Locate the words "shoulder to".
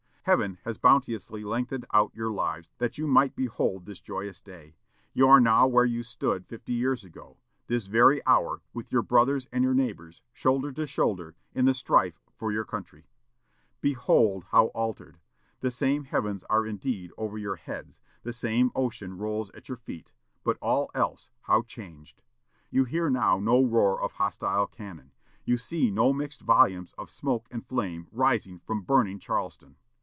10.31-10.85